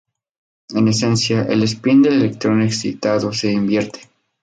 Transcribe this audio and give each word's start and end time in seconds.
En 0.73 0.87
esencia, 0.87 1.43
el 1.43 1.61
espín 1.61 2.01
del 2.01 2.13
electrón 2.15 2.63
excitado 2.63 3.31
se 3.33 3.51
invierte. 3.51 3.99